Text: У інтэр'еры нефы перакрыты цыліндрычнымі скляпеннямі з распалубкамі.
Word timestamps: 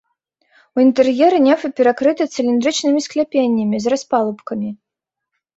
У 0.77 0.81
інтэр'еры 0.85 1.37
нефы 1.47 1.67
перакрыты 1.79 2.27
цыліндрычнымі 2.37 3.05
скляпеннямі 3.09 3.77
з 3.85 3.95
распалубкамі. 3.97 4.69